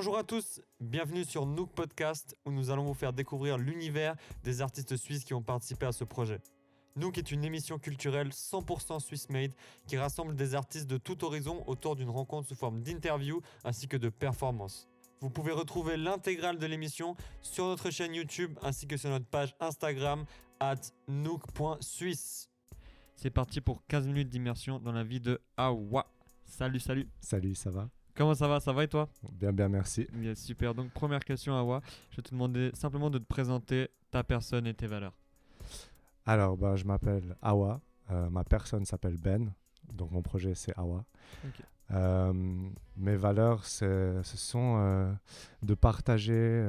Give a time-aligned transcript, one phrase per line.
[0.00, 4.14] Bonjour à tous, bienvenue sur Nook Podcast où nous allons vous faire découvrir l'univers
[4.44, 6.40] des artistes suisses qui ont participé à ce projet.
[6.94, 9.50] Nook est une émission culturelle 100% Swiss made
[9.88, 13.96] qui rassemble des artistes de tout horizon autour d'une rencontre sous forme d'interview ainsi que
[13.96, 14.88] de performances.
[15.20, 19.56] Vous pouvez retrouver l'intégrale de l'émission sur notre chaîne YouTube ainsi que sur notre page
[19.58, 20.26] Instagram
[20.60, 22.48] at nook.suisse.
[23.16, 26.06] C'est parti pour 15 minutes d'immersion dans la vie de Awa.
[26.44, 27.08] Salut, salut.
[27.20, 27.88] Salut, ça va?
[28.18, 29.08] Comment ça va Ça va et toi?
[29.30, 30.08] Bien, bien, merci.
[30.20, 30.74] Yes, super.
[30.74, 31.80] Donc, première question, Awa.
[32.10, 35.14] Je vais te demander simplement de te présenter ta personne et tes valeurs.
[36.26, 37.80] Alors, bah, je m'appelle Awa.
[38.10, 39.52] Euh, ma personne s'appelle Ben.
[39.92, 41.04] Donc, mon projet, c'est Awa.
[41.92, 42.32] Euh,
[42.96, 45.12] mes valeurs, ce sont euh,
[45.62, 46.64] de partager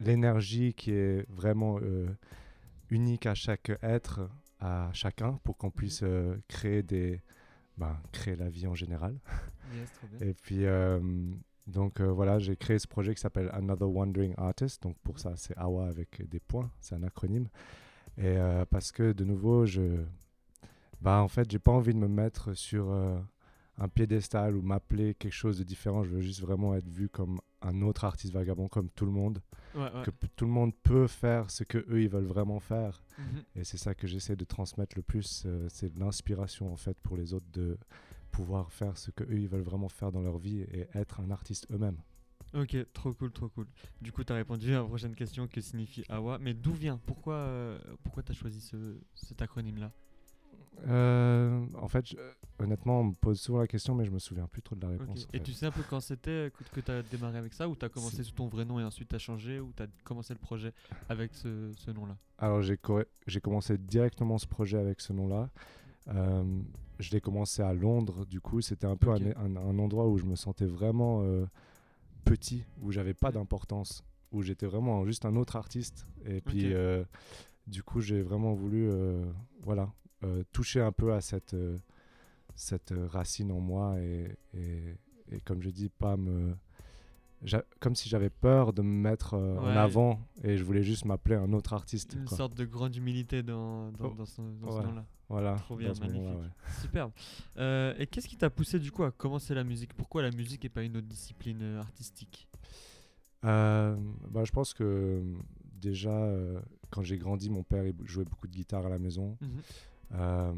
[0.00, 1.78] l'énergie qui est vraiment
[2.90, 4.28] unique à chaque être,
[4.60, 7.20] à chacun, pour qu'on puisse euh, créer des,
[7.78, 9.18] ben, créer la vie en général.
[9.74, 10.26] Yes, trop bien.
[10.26, 11.00] Et puis, euh,
[11.66, 14.82] donc euh, voilà, j'ai créé ce projet qui s'appelle Another Wandering Artist.
[14.82, 17.48] Donc pour ça, c'est AWA avec des points, c'est un acronyme.
[18.16, 20.02] Et euh, parce que de nouveau, je,
[21.00, 25.32] bah en fait, j'ai pas envie de me mettre sur un piédestal ou m'appeler quelque
[25.32, 26.02] chose de différent.
[26.02, 29.42] Je veux juste vraiment être vu comme un autre artiste vagabond, comme tout le monde.
[29.74, 30.02] Ouais, ouais.
[30.04, 33.02] Que tout le monde peut faire ce que eux ils veulent vraiment faire.
[33.18, 33.42] Mhm.
[33.56, 35.44] Et c'est ça que j'essaie de transmettre le plus.
[35.46, 37.76] euh, c'est l'inspiration en fait pour les autres de
[38.30, 41.30] pouvoir faire ce que eux ils veulent vraiment faire dans leur vie et être un
[41.30, 41.98] artiste eux-mêmes.
[42.54, 43.66] Ok, trop cool, trop cool.
[44.00, 46.38] Du coup, tu as répondu à la prochaine question que signifie AWA.
[46.38, 46.98] Mais d'où vient?
[47.04, 49.92] Pourquoi, euh, pourquoi tu as choisi ce, cet acronyme-là?
[50.86, 52.16] Euh, en fait, je-
[52.58, 54.88] honnêtement, on me pose souvent la question, mais je me souviens plus trop de la
[54.88, 55.26] réponse.
[55.32, 55.44] Et fait.
[55.44, 57.88] tu sais un peu quand c'était que, tu as démarré avec ça Ou tu as
[57.88, 60.38] commencé sous ton vrai nom et ensuite tu as changé Ou tu as commencé le
[60.40, 60.72] projet
[61.08, 62.16] avec ce, ce nom-là?
[62.38, 65.50] Alors j'ai co- j'ai commencé directement ce projet avec ce nom-là.
[66.08, 66.44] Euh,
[67.00, 70.18] je l'ai commencé à Londres, du coup c'était un peu un, un- un endroit où
[70.18, 71.44] je me sentais vraiment euh,
[72.24, 76.06] petit, où j'avais pas d'importance, où j'étais vraiment juste un autre artiste.
[76.24, 77.04] Et puis euh,
[77.66, 79.24] du coup j'ai vraiment voulu euh,
[79.62, 79.86] voilà, euh,
[80.52, 81.78] toucher un peu à cette, euh,
[82.54, 84.96] cette euh, racine en moi et, et-
[85.30, 86.54] et comme je dis, pas me...
[87.78, 91.36] Comme si j'avais peur de me mettre euh, en avant et je voulais juste m'appeler
[91.36, 92.14] un autre artiste.
[92.14, 92.36] Une quoi.
[92.36, 94.82] sorte de grande humilité dans, dans, Oh, dans ce, dans ce ouais.
[94.84, 95.06] nom-là.
[95.28, 95.54] Voilà.
[95.54, 96.36] Trop bien, magnifique.
[96.36, 96.48] ouais.
[96.80, 97.12] Superbe.
[97.58, 99.94] Euh, et qu'est-ce qui t'a poussé du coup à commencer la musique?
[99.94, 102.48] Pourquoi la musique et pas une autre discipline euh, artistique?
[103.44, 103.96] Euh,
[104.30, 105.22] bah, je pense que euh,
[105.74, 109.36] déjà, euh, quand j'ai grandi, mon père il jouait beaucoup de guitare à la maison.
[109.40, 109.60] Mhm.
[110.14, 110.52] Euh,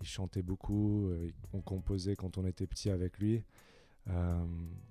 [0.00, 1.08] il chantait beaucoup.
[1.08, 3.42] euh, on composait quand on était petit avec lui.
[4.08, 4.44] Euh,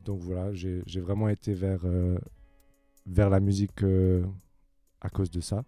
[0.03, 1.85] donc voilà, j'ai vraiment été vers,
[3.05, 3.83] vers la musique
[5.01, 5.63] à cause de ça.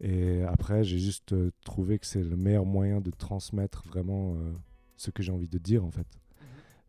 [0.00, 4.36] Et après, j'ai juste trouvé que c'est le meilleur moyen de transmettre vraiment
[4.96, 6.06] ce que j'ai envie de dire en fait.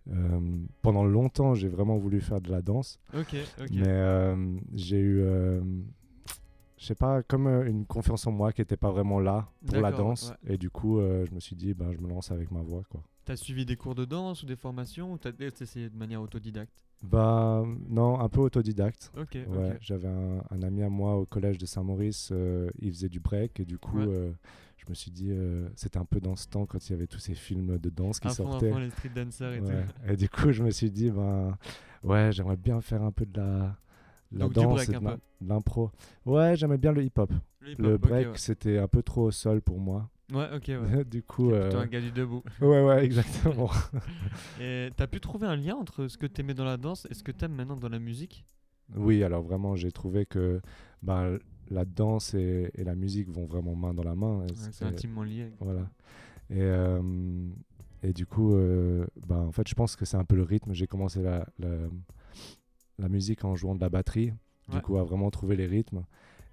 [0.10, 0.40] Euh,
[0.82, 3.00] pendant longtemps, j'ai vraiment voulu faire de la danse.
[3.14, 3.68] Ok, ok.
[3.72, 5.62] Mais euh, j'ai eu, euh,
[6.78, 9.78] je sais pas, comme euh, une confiance en moi qui n'était pas vraiment là pour
[9.82, 10.34] la danse.
[10.46, 12.84] Et du coup, euh, je me suis dit, ben, je me lance avec ma voix.
[12.90, 13.02] Quoi.
[13.26, 16.84] T'as suivi des cours de danse ou des formations ou t'as essayé de manière autodidacte?
[17.04, 19.12] Bah, non, un peu autodidacte.
[19.18, 19.78] Ok, Ouais.
[19.82, 23.60] J'avais un, un ami à moi au collège de Saint-Maurice, euh, il faisait du break
[23.60, 24.32] et du coup, Ouais.
[24.78, 25.32] je me suis dit,
[25.76, 28.20] c'était un peu dans ce temps quand il y avait tous ces films de danse
[28.20, 28.72] qui À fond, à sortaient.
[28.72, 29.72] fond, les street dancers et tout.
[30.12, 31.58] Et du coup, je me suis dit, ben,
[32.04, 33.76] ouais, j'aimerais bien faire un peu de la,
[34.32, 35.92] la Donc du danse break et un de l'impro.
[36.26, 37.32] Ouais, j'aimais bien le hip-hop.
[37.78, 38.34] Le break, ouais.
[38.38, 40.10] c'était un peu trop au sol pour moi.
[40.32, 41.06] Ouais, ok, ouais.
[41.10, 42.44] du coup, euh, plutôt un gars du debout.
[42.62, 43.70] ouais, ouais, exactement.
[44.62, 47.24] Et t'as pu trouver un lien entre ce que t'aimais dans la danse et ce
[47.24, 48.46] que t'aimes maintenant dans la musique?
[48.96, 50.62] Oui, alors vraiment, j'ai trouvé que
[51.02, 51.40] ben,
[51.70, 54.40] la danse et, et la musique vont vraiment main dans la main.
[54.40, 55.52] Ouais, c'est- intimement lié.
[55.60, 55.90] Voilà.
[56.50, 57.02] Et, euh,
[58.04, 60.74] et du coup, euh, ben, en fait, je pense que c'est un peu le rythme.
[60.74, 61.70] J'ai commencé la, la,
[63.00, 64.34] la musique en jouant de la batterie,
[64.70, 66.04] du coup, à vraiment trouver les rythmes.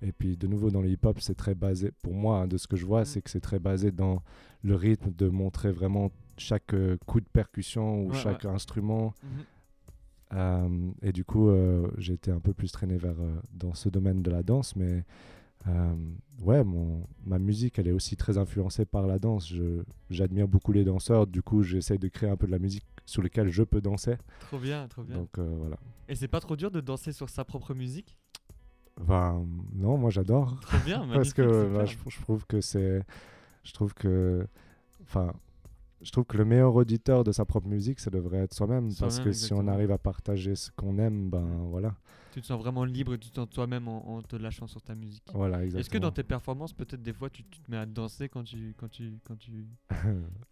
[0.02, 2.66] Et puis, de nouveau, dans le hip-hop, c'est très basé, pour moi, hein, de ce
[2.66, 3.04] que je vois, Mhm.
[3.06, 4.22] c'est que c'est très basé dans
[4.62, 9.14] le rythme, de montrer vraiment chaque euh, coup de percussion ou Ouais, chaque instrument.
[9.22, 9.28] Mhm.
[10.34, 13.88] Euh, et du coup, euh, j'ai été un peu plus traîné vers euh, dans ce
[13.88, 15.04] domaine de la danse, mais
[15.66, 15.94] euh,
[16.42, 19.52] ouais, mon, ma musique, elle est aussi très influencée par la danse.
[20.10, 23.22] J'admire beaucoup les danseurs, du coup, j'essaye de créer un peu de la musique sur
[23.22, 24.16] laquelle je peux danser.
[24.40, 25.16] Trop bien, trop bien.
[25.16, 25.76] Donc euh, voilà.
[26.08, 28.18] Et c'est pas trop dur de danser sur sa propre musique?
[29.00, 30.58] Ben, non, moi j'adore.
[30.60, 33.02] Trop bien, Parce que bah, je, je trouve que c'est.
[33.62, 34.46] Je trouve que.
[35.02, 35.32] Enfin.
[36.00, 38.90] Je trouve que le meilleur auditeur de sa propre musique, ça devrait être soi-même.
[38.98, 41.94] parce que si on arrive à partager ce qu'on aime, ben voilà.
[42.32, 44.82] Tu te sens vraiment libre et tu te sens toi-même en, en te lâchant sur
[44.82, 45.22] ta musique.
[45.32, 45.80] Voilà, exactement.
[45.80, 48.42] Est-ce que dans tes performances, peut-être des fois, tu, tu te mets à danser quand
[48.42, 49.68] tu, quand tu, quand tu...
[49.88, 49.94] Pas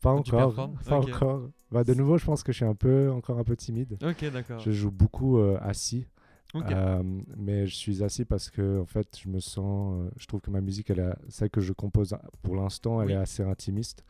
[0.00, 0.54] quand encore.
[0.86, 1.48] Pas encore.
[1.72, 3.98] Bah, de nouveau, je pense que je suis un peu, encore un peu timide.
[4.00, 4.60] Ok, d'accord.
[4.60, 6.06] Je joue beaucoup euh, assis.
[6.54, 6.70] Ok.
[6.70, 7.02] Euh,
[7.36, 10.50] mais je suis assis parce que en fait je me sens euh, je trouve que
[10.50, 13.12] ma musique elle est, celle que je compose pour l'instant elle Oui.
[13.14, 14.04] est assez intimiste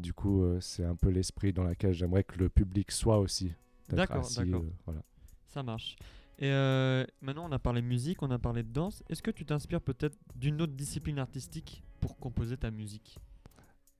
[0.00, 3.52] du coup euh, c'est un peu l'esprit dans lequel j'aimerais que le public soit aussi
[3.88, 4.62] D'accord, d'accord.
[4.62, 5.02] euh, voilà.
[5.46, 5.96] Ça marche.
[6.38, 9.02] Et euh, maintenant, on a parlé musique, on a parlé de danse.
[9.10, 13.18] Est-ce que tu t'inspires peut-être d'une autre discipline artistique pour composer ta musique?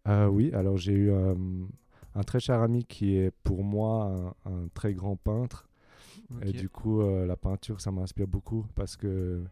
[0.09, 1.35] Euh, oui alors j'ai eu euh,
[2.15, 5.69] un très cher ami qui est pour moi un, un très grand peintre
[6.43, 6.53] Et Ok.
[6.53, 9.45] du coup, euh, la peinture, ça m'inspire beaucoup parce que,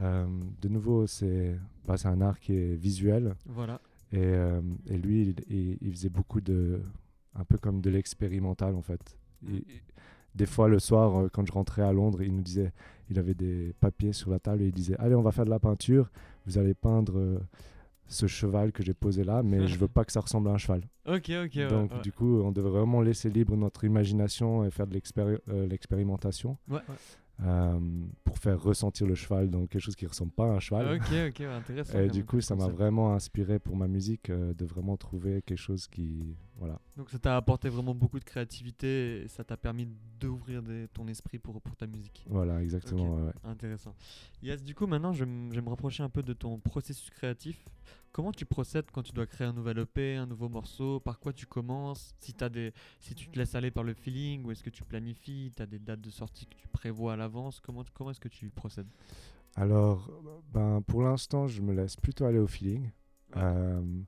[0.00, 0.26] euh,
[0.60, 3.34] de nouveau, c'est bah, c'est un art qui est visuel.
[3.46, 3.80] Voilà.
[4.12, 6.80] Et, euh, et lui, il, il- il faisait beaucoup de.
[7.36, 9.16] un peu comme de l'expérimental en fait.
[9.42, 9.64] Il- il-
[10.34, 12.72] des fois, le soir, euh, quand je rentrais à Londres, il nous disait.
[13.08, 15.50] Il avait des papiers sur la table et il disait Allez, on va faire de
[15.50, 16.10] la peinture.
[16.46, 17.38] Vous allez peindre euh,
[18.06, 20.58] ce cheval que j'ai posé là, mais je veux pas que ça ressemble à un
[20.58, 20.82] cheval.
[21.06, 21.52] Ok, ok.
[21.54, 22.00] ouais, Donc, ouais.
[22.02, 26.56] du coup, on devrait vraiment laisser libre notre imagination et faire de l'expéri- euh, l'expérimentation
[26.68, 26.78] ouais.
[27.42, 27.78] Euh,
[28.24, 30.96] pour faire ressentir le cheval dans quelque chose qui ressemble pas à un cheval.
[30.96, 31.98] Ok, ok, intéressant.
[31.98, 35.58] Et du coup, ça m'a vraiment inspiré pour ma musique euh, de vraiment trouver quelque
[35.58, 36.36] chose qui.
[36.60, 36.78] Voilà.
[36.98, 39.88] Donc ça t'a apporté vraiment beaucoup de créativité et ça t'a permis
[40.20, 40.62] d'ouvrir
[40.92, 42.22] ton esprit pour, pour ta musique.
[42.28, 43.24] Voilà, exactement.
[43.24, 43.32] Ouais.
[43.44, 43.94] Intéressant.
[44.42, 47.66] Yes, du coup, maintenant, je, vais me rapprocher un peu de ton processus créatif.
[48.12, 51.00] Comment tu procèdes quand tu dois créer un nouvel EP, un nouveau morceau?
[51.00, 52.14] Par quoi tu commences?
[52.18, 54.84] Si, t'as des, si tu te laisses aller par le feeling ou est-ce que tu
[54.84, 57.58] planifies Tu as des dates de sortie que tu prévois à l'avance?
[57.60, 58.88] Comment, comment est-ce que tu procèdes?
[59.56, 60.10] Alors,
[60.52, 62.90] ben, pour l'instant, je me laisse plutôt aller au feeling.
[63.34, 63.42] Ouais.
[63.42, 64.02] Euh,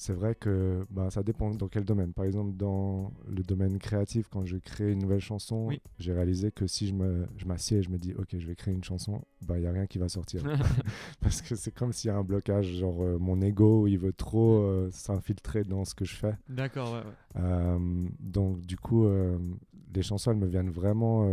[0.00, 2.12] c'est vrai que ben, ça dépend dans quel domaine.
[2.12, 5.80] Par exemple, dans le domaine créatif, quand je crée une nouvelle chanson, Oui.
[5.98, 8.54] j'ai réalisé que si je me- je m'assieds et je me dis, OK, je vais
[8.54, 10.42] créer une chanson, ben, il n'y a rien qui va sortir.
[11.20, 14.12] Parce que c'est comme s'il y a un blocage, genre euh, mon ego, il veut
[14.12, 16.34] trop euh, s'infiltrer dans ce que je fais.
[16.48, 17.42] D'accord, ouais, ouais.
[17.42, 19.36] Euh, donc, du coup, euh,
[19.92, 21.28] les chansons, elles me viennent vraiment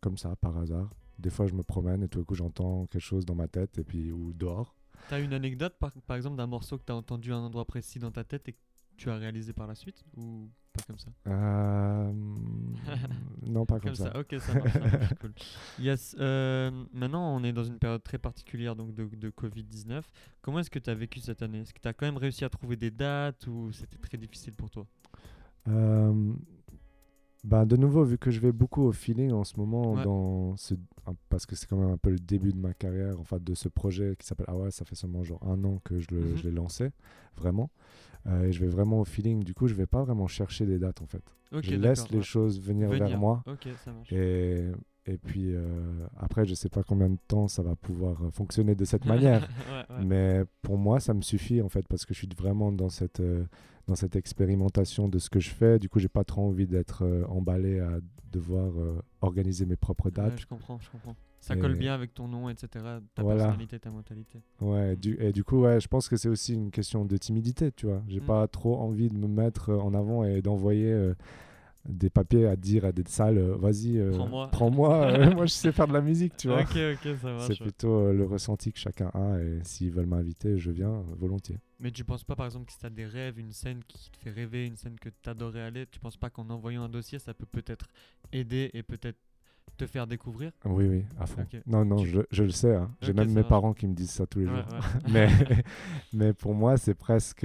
[0.00, 0.90] comme ça, par hasard.
[1.20, 3.78] Des fois, je me promène et tout d'un coup, j'entends quelque chose dans ma tête
[3.78, 4.74] et puis ou dehors.
[5.08, 7.98] T'as une anecdote, par, par exemple, d'un morceau que t'as entendu à un endroit précis
[7.98, 8.58] dans ta tête et que
[8.96, 11.10] tu as réalisé par la suite Ou pas comme ça?
[11.26, 12.12] Euh,
[13.42, 14.16] non, pas comme, ça.
[14.18, 14.72] Ok, ça marche.
[14.72, 15.32] ça marche, cool.
[15.78, 16.16] Yes.
[16.18, 20.02] euh, maintenant, on est dans une période très particulière donc de, de Covid-19.
[20.42, 21.60] Comment est-ce que tu as vécu cette année?
[21.60, 24.54] Est-ce que tu as quand même réussi à trouver des dates ou c'était très difficile
[24.54, 24.86] pour toi?
[25.68, 26.32] Euh,
[27.46, 30.02] bah, de nouveau, vu que je vais beaucoup au feeling en ce moment, Ouais.
[30.04, 30.74] dans ce,
[31.28, 33.68] parce que c'est quand même un peu le début de ma carrière, enfin de ce
[33.68, 36.36] projet qui s'appelle Ah ouais, ça fait seulement genre un an que je Mhm.
[36.42, 36.90] l'ai lancé,
[37.36, 37.70] vraiment.
[38.26, 39.44] Euh, et je vais vraiment au feeling.
[39.44, 41.22] Du coup, je vais pas vraiment chercher des dates en fait.
[41.52, 42.22] Je laisse les ouais.
[42.24, 43.42] choses venir, vers moi.
[43.46, 44.12] Ok, ça marche.
[44.12, 44.72] Et,
[45.06, 48.74] et puis euh, après, je sais pas combien de temps ça va pouvoir euh, fonctionner
[48.74, 49.42] de cette manière.
[49.42, 50.04] Ouais, ouais.
[50.04, 53.20] Mais pour moi, ça me suffit en fait parce que je suis vraiment dans cette,
[53.20, 53.44] euh,
[53.86, 55.78] dans cette expérimentation de ce que je fais.
[55.78, 57.98] Du coup, j'ai pas trop envie d'être euh, emballé à
[58.32, 58.72] devoir
[59.22, 60.38] organiser mes propres Ouais, dates.
[60.40, 61.16] je comprends, je comprends.
[61.40, 62.68] Ça Et- colle bien avec ton nom, etc.
[63.14, 63.44] Ta Voilà.
[63.44, 64.42] personnalité, ta mentalité.
[64.60, 67.16] Ouais, et du, et du coup, ouais, je pense que c'est aussi une question de
[67.16, 68.02] timidité, tu vois.
[68.08, 68.26] J'ai Mm.
[68.26, 70.92] pas trop envie de me mettre en avant et d'envoyer
[71.88, 74.48] des papiers à dire à des salles, euh, vas-y, euh, Prends-moi.
[74.52, 76.60] prends-moi, euh, moi je sais faire de la musique, tu vois.
[76.62, 77.46] Ok, ok, ça marche.
[77.46, 81.58] C'est plutôt euh, le ressenti que chacun a et s'ils veulent m'inviter, je viens volontiers.
[81.80, 84.10] Mais tu penses pas, par exemple, que si tu as des rêves, une scène qui
[84.10, 86.88] te fait rêver, une scène que tu adorais aller, tu penses pas qu'en envoyant un
[86.88, 87.86] dossier, ça peut peut-être
[88.32, 89.18] aider et peut-être
[89.76, 90.52] te faire découvrir?
[90.64, 91.44] Oui, oui, à fond.
[91.66, 92.74] Non, non, je, je le sais.
[92.74, 92.90] hein.
[93.02, 94.64] J'ai même mes parents qui me disent ça tous les Ouais, jours.
[94.72, 95.10] ouais.
[95.12, 95.28] mais,
[96.14, 97.44] mais pour moi, c'est presque.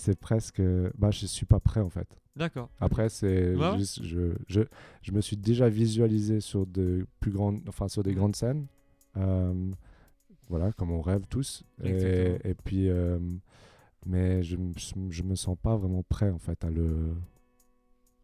[0.00, 0.62] C'est presque.
[0.96, 2.08] Bah, je suis pas prêt en fait.
[2.36, 2.70] D'accord.
[2.80, 3.76] Après, c'est Ouais.
[3.78, 4.60] Je, je,
[5.02, 8.16] je me suis déjà visualisé sur, de plus grandes, enfin, sur des Mhm.
[8.16, 8.66] grandes scènes.
[9.18, 9.70] Euh,
[10.48, 11.64] voilà, comme on rêve tous.
[11.84, 12.88] Et, puis.
[12.88, 13.18] euh,
[14.06, 14.72] mais je, me-
[15.10, 17.12] je me sens pas vraiment prêt en fait à le.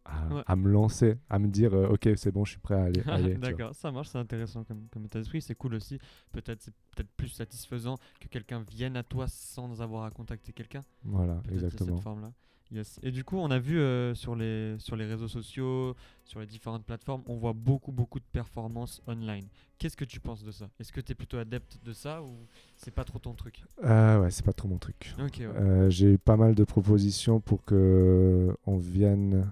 [0.09, 0.41] À, Ouais.
[0.47, 3.01] à me lancer, à me dire euh, ok c'est bon je suis prêt à aller.
[3.41, 5.41] D'accord, ça marche, c'est intéressant comme, comme état d'esprit.
[5.41, 5.99] C'est cool aussi.
[6.31, 10.81] Peut-être c'est peut-être plus satisfaisant que quelqu'un vienne à toi sans avoir à contacter quelqu'un.
[11.03, 12.31] voilà exactement cette forme-là.
[12.69, 12.99] Yes.
[13.01, 15.95] Et du coup, on a vu euh, sur, les, sur les réseaux sociaux,
[16.25, 19.45] sur les différentes plateformes, on voit beaucoup, beaucoup de performances online.
[19.77, 20.67] Qu'est-ce que tu penses de ça?
[20.77, 22.35] Est-ce que tu es plutôt adepte de ça ou
[22.75, 23.63] c'est pas trop ton truc?
[23.85, 25.15] Euh, ouais, c'est pas trop mon truc.
[25.17, 25.45] Ok, ouais.
[25.45, 29.49] Euh, J'ai eu pas mal de propositions pour que on vienne,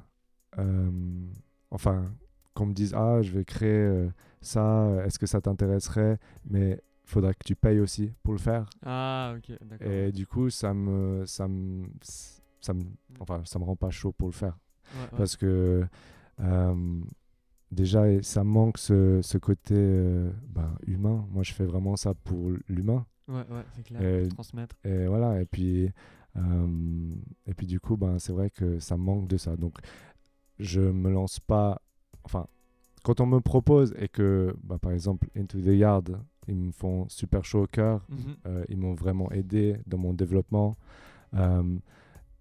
[1.71, 2.11] enfin,
[2.53, 4.09] qu'on me dise ah je vais créer euh,
[4.41, 6.17] ça, est-ce que ça t'intéresserait?
[6.49, 8.69] Mais faudra que tu payes aussi pour le faire.
[8.83, 9.87] Ah, ok, d'accord.
[9.87, 11.85] Et du coup, ça me, ça me,
[12.61, 12.83] ça me,
[13.19, 14.57] enfin, ça me rend pas chaud pour le faire.
[14.93, 15.17] Ouais, ouais.
[15.17, 15.85] Parce que
[16.39, 17.01] euh,
[17.71, 21.25] déjà, ça manque ce, ce côté euh, ben, humain.
[21.31, 23.05] Moi, je fais vraiment ça pour l'humain.
[23.27, 24.01] Ouais, ouais, c'est clair.
[24.01, 24.75] Et- Transmettre.
[24.83, 25.91] Et voilà, et puis,
[26.37, 27.13] euh,
[27.47, 29.55] et puis du coup, ben, c'est vrai que ça manque de ça.
[29.57, 29.77] Donc,
[30.59, 31.81] je me lance pas.
[32.23, 32.47] Enfin,
[33.03, 37.07] quand on me propose et que, ben, par exemple, Into the Yard, ils me font
[37.09, 38.17] super chaud au cœur, Mhm.
[38.47, 40.77] euh, ils m'ont vraiment aidé dans mon développement.
[41.33, 41.63] Euh,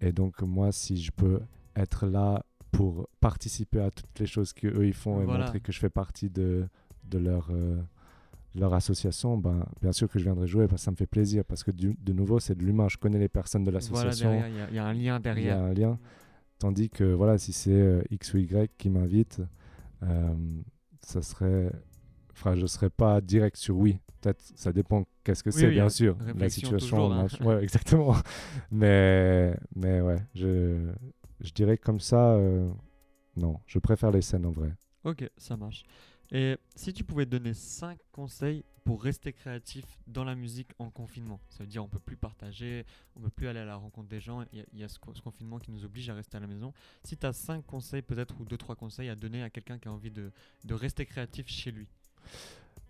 [0.01, 1.41] et donc, moi, si je peux
[1.77, 5.45] être là pour participer à toutes les choses qu'eux ils font et Voilà.
[5.45, 6.67] montrer que je fais partie de,
[7.05, 7.81] de leur, euh,
[8.57, 11.45] leur association, ben, bien sûr que je viendrai jouer parce que ça me fait plaisir.
[11.45, 12.89] Parce que du- de nouveau, c'est de l'humain.
[12.89, 14.31] Je connais les personnes de Voilà, l'association.
[14.31, 15.59] derrière, il y a- il y, a un lien il y a derrière.
[15.59, 15.99] un lien.
[16.59, 19.41] Tandis que voilà, si c'est euh, X ou Y qui m'invite,
[20.03, 20.35] euh,
[21.01, 21.71] ça serait.
[22.33, 23.99] Enfin, je serais pas direct sur oui.
[24.21, 26.17] Peut-être, ça dépend qu'est-ce que Oui, c'est, oui, bien euh, sûr.
[26.37, 26.79] La situation.
[26.97, 27.27] toujours, hein.
[27.43, 28.17] Ouais, exactement.
[28.71, 30.91] mais, mais ouais, je,
[31.41, 32.69] je dirais comme ça, euh,
[33.37, 34.73] non, je préfère les scènes en vrai.
[35.05, 35.85] Ok, ça marche.
[36.33, 41.41] Et si tu pouvais donner 5 conseils pour rester créatif dans la musique en confinement
[41.49, 42.85] Ça veut dire on peut plus partager,
[43.17, 44.89] on peut plus aller à la rencontre des gens, il y a, il y a
[44.89, 46.73] ce, co- ce confinement qui nous oblige à rester à la maison.
[47.03, 49.93] Si tu as 5 conseils peut-être ou 2-3 conseils à donner à quelqu'un qui a
[49.93, 50.31] envie de,
[50.65, 51.89] de rester créatif chez lui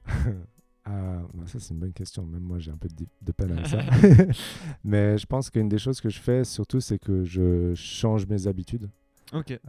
[0.86, 2.26] Ah, bah ça, c'est une bonne question.
[2.26, 3.80] Même moi, j'ai un peu de, de peine avec ça.
[4.84, 8.46] Mais je pense qu'une des choses que je fais surtout, c'est que je change mes
[8.46, 8.90] habitudes.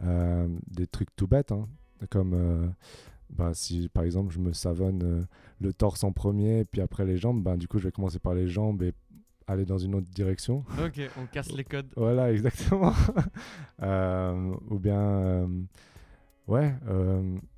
[0.04, 1.66] Euh, des trucs tout bêtes, hein,
[2.10, 2.68] comme euh,
[3.30, 5.22] bah, si par exemple je me savonne euh,
[5.60, 8.34] le torse en premier, puis après les jambes, bah, du coup je vais commencer par
[8.34, 8.92] les jambes et
[9.46, 10.64] aller dans une autre direction.
[10.84, 11.92] ok, on casse les codes.
[11.96, 12.92] Voilà, exactement.
[13.82, 15.46] Euh, ou bien, euh,
[16.48, 16.74] ouais,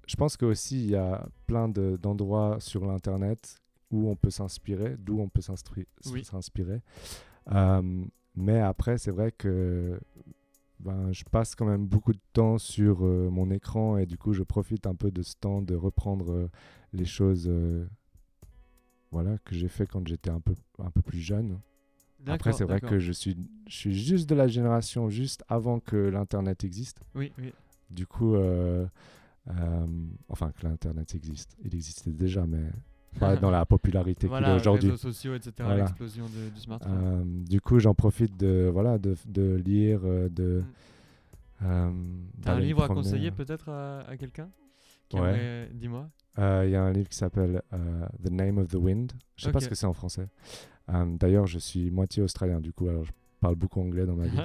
[0.06, 3.56] je pense qu'aussi il y a plein de- d'endroits sur l'internet
[3.90, 5.40] où on peut s'inspirer, d'où on peut
[6.12, 6.24] Oui.
[6.24, 6.82] s'inspirer.
[8.36, 9.98] Mais après, c'est vrai que
[10.80, 14.32] ben, je passe quand même beaucoup de temps sur euh, mon écran et du coup,
[14.32, 16.50] je profite un peu de ce temps de reprendre euh,
[16.92, 17.86] les choses euh,
[19.10, 21.58] voilà, que j'ai fait quand j'étais un peu, un peu plus jeune.
[22.26, 23.36] Après, c'est vrai que je suis,
[23.68, 27.00] je suis juste de la génération juste avant que l'Internet existe.
[27.14, 27.52] Oui, oui.
[27.90, 28.36] Du coup,
[30.28, 31.56] enfin, que l'Internet existe.
[31.64, 32.70] Il existait déjà, mais
[33.18, 34.90] pas dans la popularité qu'il voilà, a aujourd'hui.
[34.90, 35.52] réseaux sociaux, etc.
[35.60, 35.76] Voilà.
[35.84, 36.92] L'explosion du smartphone.
[36.92, 40.62] Euh, du coup, j'en profite de, voilà, de, de lire, euh, de.
[41.60, 41.64] Mm.
[41.66, 41.90] euh,
[42.42, 44.48] T'as un livre à conseiller peut-être à, à quelqu'un
[45.14, 45.70] Ouais.
[45.72, 46.08] Dis-moi.
[46.38, 47.62] Euh, Il y a un livre qui s'appelle
[48.22, 49.12] The Name of the Wind.
[49.36, 50.28] Je sais pas ce que c'est en français.
[50.88, 54.38] D'ailleurs, je suis moitié australien, du coup, alors je parle beaucoup anglais dans ma vie.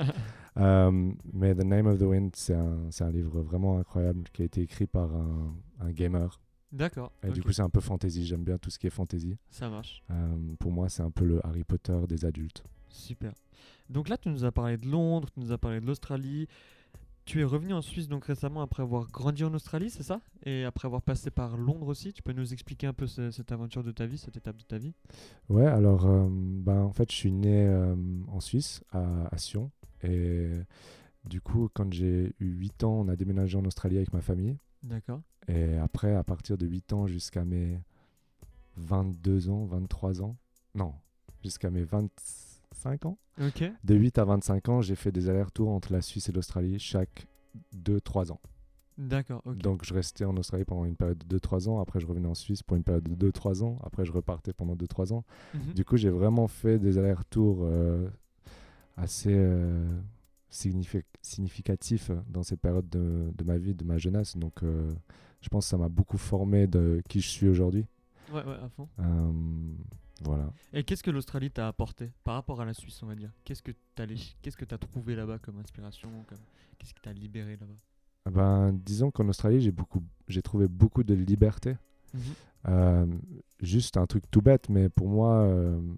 [1.34, 4.62] Mais The Name of the Wind, c'est un, un livre vraiment incroyable qui a été
[4.62, 6.40] écrit par un, un gamer.
[6.74, 7.12] D'accord.
[7.24, 8.26] Et du coup, c'est un peu fantasy.
[8.26, 9.38] J'aime bien tout ce qui est fantasy.
[9.50, 10.04] ça marche.
[10.10, 12.64] Euh, pour moi, c'est un peu le Harry Potter des adultes.
[12.90, 13.34] Super.
[13.90, 16.48] Donc là, tu nous as parlé de Londres, tu nous as parlé de l'Australie.
[17.26, 20.20] Tu es revenu en Suisse donc récemment après avoir grandi en Australie, c'est ça?
[20.46, 22.12] Et après avoir passé par Londres aussi.
[22.12, 24.64] Tu peux nous expliquer un peu ce- cette aventure de ta vie, cette étape de
[24.64, 24.94] ta vie?
[25.48, 27.96] Ouais, alors, euh, ben, en fait, je suis né euh,
[28.28, 29.72] en Suisse, à, à Sion.
[30.04, 30.50] Et
[31.24, 34.58] du coup, quand j'ai eu 8 ans, on a déménagé en Australie avec ma famille.
[34.84, 35.22] D'accord.
[35.48, 37.80] Et après, à partir de 8 ans jusqu'à mes
[38.78, 40.36] 22 ans, 23 ans,
[40.76, 40.94] non,
[41.44, 43.64] jusqu'à mes 25 ans, Ok.
[43.84, 47.28] de 8 à 25 ans, j'ai fait des allers-retours entre la Suisse et l'Australie chaque
[47.76, 48.40] 2-3 ans.
[48.98, 49.42] D'accord.
[49.46, 52.36] Donc je restais en Australie pendant une période de 2-3 ans, après je revenais en
[52.36, 55.24] Suisse pour une période de 2-3 ans, après je repartais pendant 2-3 ans.
[55.56, 55.74] Mhm.
[55.74, 58.08] Du coup, j'ai vraiment fait des allers-retours euh,
[58.96, 59.84] assez euh,
[60.54, 64.38] signifi- significatifs dans cette période de, de ma vie, de ma jeunesse.
[64.38, 64.94] Donc euh,
[65.42, 67.86] je pense que ça m'a beaucoup formé de qui je suis aujourd'hui.
[68.32, 68.88] Ouais, ouais, à fond.
[69.00, 69.32] Euh,
[70.24, 70.54] voilà.
[70.72, 73.32] Et qu'est-ce que l'Australie t'a apporté par rapport à la Suisse, on va dire?
[73.44, 76.38] Qu'est-ce que tu qu'est-ce que as trouvé là-bas comme inspiration comme...
[76.78, 77.80] Qu'est-ce qui t'a libéré là-bas?
[78.28, 81.76] Eh Ben, disons qu'en Australie, j'ai beaucoup, j'ai trouvé beaucoup de liberté.
[82.14, 82.22] Mhm.
[82.70, 83.06] Euh,
[83.60, 85.46] juste un truc tout bête, mais pour moi,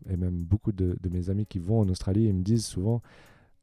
[0.09, 3.01] et même beaucoup de, de mes amis qui vont en Australie, ils me disent souvent,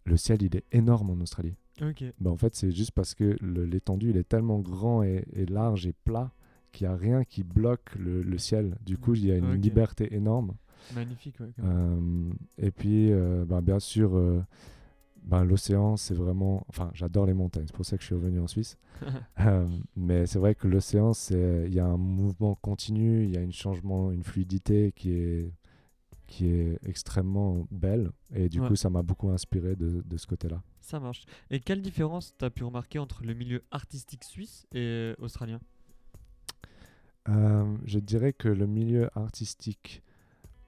[0.04, 1.54] le ciel, il est énorme en Australie.
[1.80, 2.04] Ok.
[2.21, 5.87] Ben, en fait, c'est juste parce que l'étendue, il est tellement grand et, et large
[5.87, 6.32] et plat
[6.73, 8.76] qu'il n'y a rien qui bloque le, le ciel.
[8.85, 10.54] Du coup, il y a une liberté énorme.
[10.94, 11.50] Magnifique, ouais.
[11.62, 14.42] Euh, et puis, euh, ben, bien sûr, euh,
[15.23, 16.64] ben, l'océan, c'est vraiment...
[16.68, 18.78] Enfin, j'adore les montagnes, c'est pour ça que je suis revenu en Suisse.
[19.40, 19.66] Euh,
[19.97, 23.50] mais c'est vrai que l'océan, il y a un mouvement continu, il y a un
[23.50, 25.52] changement, une fluidité qui est
[26.33, 28.69] qui est extrêmement belle et du Ouais.
[28.69, 30.62] coup ça m'a beaucoup inspiré de, de ce côté-là.
[30.81, 31.25] Ça marche.
[31.51, 35.61] Et quelle différence t'as pu remarquer entre le milieu artistique suisse et euh, australien?
[37.29, 40.03] Euh, je dirais que le milieu artistique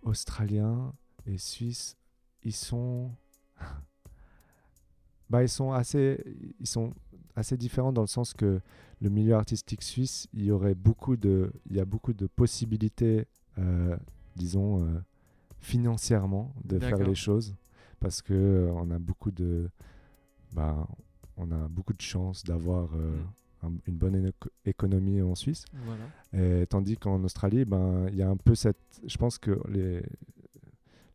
[0.03, 0.93] australien
[1.27, 1.97] et suisse,
[2.43, 3.11] ils sont
[5.31, 6.23] bah, ils sont assez,
[6.61, 6.93] ils sont
[7.37, 8.61] assez différents dans le sens que
[9.01, 13.27] le milieu artistique suisse, il y aurait beaucoup de, il y a beaucoup de possibilités,
[13.59, 13.97] euh,
[14.37, 15.01] disons euh,
[15.65, 17.55] financièrement, de faire les choses,
[18.01, 19.69] parce que euh, on a beaucoup de,
[20.53, 20.87] bah,
[21.37, 23.67] on a beaucoup de chance d'avoir euh, Mm.
[23.67, 24.31] un- une bonne
[24.67, 25.65] économie en Suisse.
[25.73, 26.05] Voilà.
[26.61, 29.01] Et tandis qu'en Australie, ben, il y a un peu cette.
[29.07, 30.03] Je pense que les,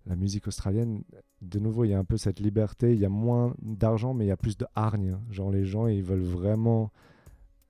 [0.07, 1.03] la musique australienne,
[1.41, 2.93] de nouveau, il y a un peu cette liberté.
[2.93, 5.17] Il y a moins d'argent, mais il y a plus de hargne.
[5.29, 6.91] Genre, les gens, ils veulent vraiment.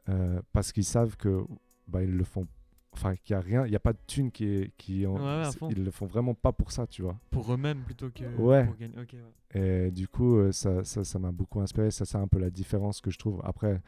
[0.08, 1.44] euh, parce qu'ils savent que
[1.88, 2.48] bah, ils le font.
[3.02, 4.72] Enfin, qu'il n'y a rien, il n'y a pas de thune qui est.
[4.78, 7.18] Qui en- Ouais, ouais, ils le font vraiment pas pour ça, tu vois.
[7.32, 8.66] Pour eux-mêmes plutôt que Ouais.
[8.66, 8.96] pour gagner.
[9.54, 11.92] Et du coup, euh, ça ça ça m'a beaucoup inspiré.
[11.92, 13.40] Ça, c'est un peu la différence que je trouve.
[13.46, 13.82] Après,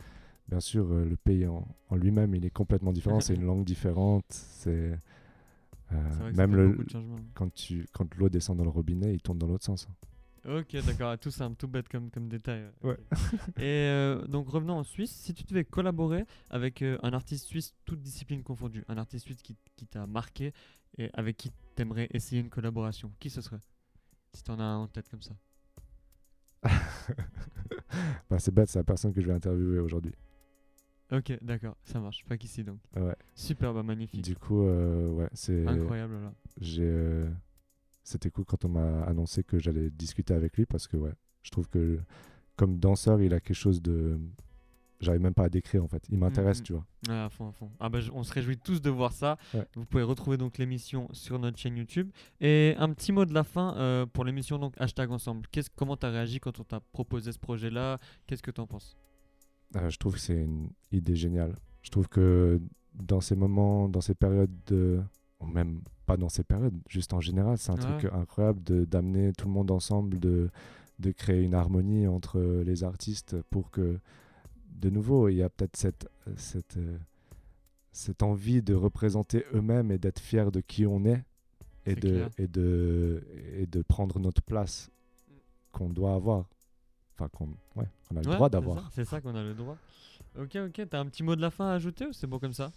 [0.48, 3.20] bien sûr, euh, le pays en, en lui-même, il est complètement différent.
[3.20, 4.24] c'est une langue différente.
[4.30, 4.98] C'est.
[5.92, 6.78] euh, même le,
[7.34, 9.90] quand, tu, quand l'eau descend dans le robinet, il tourne dans l'autre sens.
[10.46, 11.18] Ok, d'accord.
[11.20, 12.66] Tout simple, tout bête comme, comme détail.
[12.84, 12.98] Ouais.
[13.58, 15.12] Et euh, donc revenons en Suisse.
[15.12, 19.42] Si tu devais collaborer avec euh, un artiste suisse, toute discipline confondue, un artiste suisse
[19.42, 20.54] qui, qui t'a marqué
[20.98, 23.60] et avec qui t'aimerais essayer une collaboration, qui ce serait?
[24.34, 25.36] Si t'en as un en tête comme ça.
[28.30, 30.14] Bah, c'est bête, c'est la personne que je vais interviewer aujourd'hui.
[31.12, 32.24] Ok, d'accord, ça marche.
[32.26, 32.80] Pas qu'ici donc.
[32.96, 33.16] Ouais.
[33.36, 34.22] Super, bah magnifique.
[34.24, 35.68] Du coup, euh, ouais, c'est.
[35.68, 36.34] Incroyable là.
[36.62, 37.26] j'ai,
[38.04, 41.52] C'était cool quand on m'a annoncé que j'allais discuter avec lui parce que, ouais, je
[41.52, 42.00] trouve que
[42.56, 44.20] comme danseur, il a quelque chose de.
[45.00, 46.04] J'arrive même pas à décrire en fait.
[46.12, 46.64] Il m'intéresse, Mhm.
[46.64, 46.86] tu vois.
[47.10, 47.72] Ah, à fond, à fond.
[47.80, 49.38] Ah bah, on se réjouit tous de voir ça.
[49.54, 49.66] Ouais.
[49.76, 52.12] Vous pouvez retrouver donc l'émission sur notre chaîne YouTube.
[52.40, 55.48] Et un petit mot de la fin euh, pour l'émission donc hashtag ensemble.
[55.52, 57.98] Qu'est-ce, comment t'as réagi quand on t'a proposé ce projet-là?
[58.28, 58.96] Qu'est-ce que t'en penses?
[59.76, 61.58] Euh, je trouve que c'est une idée géniale.
[61.82, 62.62] Je trouve que
[62.94, 65.02] dans ces moments, dans ces périodes de.
[65.48, 67.80] Même pas dans ces périodes, juste en général, c'est un Ouais.
[67.80, 70.50] truc incroyable de, d'amener tout le monde ensemble, de,
[71.00, 74.00] de créer une harmonie entre les artistes pour que,
[74.80, 76.08] de nouveau, il y a peut-être cette,
[76.38, 76.98] cette, euh,
[77.92, 81.24] cette envie de représenter eux-mêmes et d'être fiers de qui on est
[81.86, 82.30] et C'est de, clair.
[82.38, 84.90] et, de, et de prendre notre place
[85.72, 86.46] qu'on doit avoir.
[87.16, 88.76] Enfin, qu'on ouais, qu'on a le Ouais, droit c'est d'avoir.
[88.76, 89.78] ça, C'est ça, qu'on a le droit.
[90.40, 90.88] Ok, ok.
[90.90, 92.72] T'as un petit mot de la fin à ajouter ou c'est bon comme ça?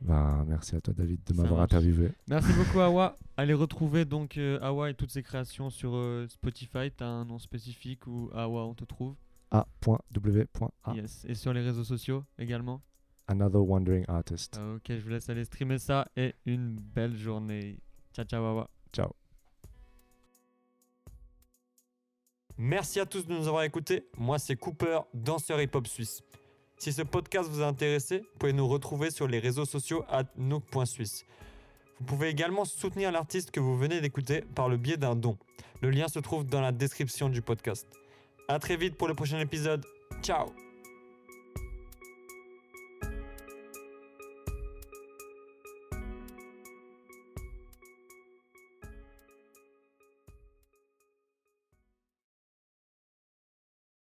[0.00, 2.12] Ben, merci à toi, David, de m'avoir interviewé.
[2.28, 3.16] Merci beaucoup Awa.
[3.36, 6.90] Allez retrouver donc euh, Awa et toutes ses créations sur euh, Spotify.
[6.94, 9.14] T'as un nom spécifique ou Awa on te trouve?
[9.50, 10.94] A.W.A.
[10.94, 11.24] Yes.
[11.28, 12.82] Et sur les réseaux sociaux également?
[13.28, 14.58] Another Wandering Artist.
[14.60, 17.78] Ah, Ok, je vous laisse aller streamer ça et une belle journée.
[18.12, 18.68] Ciao, ciao, Awa.
[18.92, 19.10] Ciao.
[22.56, 24.08] Merci à tous de nous avoir écoutés.
[24.16, 26.22] Moi, c'est Cooper, danseur hip-hop suisse.
[26.84, 30.24] Si ce podcast vous a intéressé, vous pouvez nous retrouver sur les réseaux sociaux à
[30.36, 31.24] nook.suisse.
[31.98, 35.38] Vous pouvez également soutenir l'artiste que vous venez d'écouter par le biais d'un don.
[35.80, 37.88] Le lien se trouve dans la description du podcast.
[38.48, 39.82] A très vite pour le prochain épisode.
[40.20, 40.63] Ciao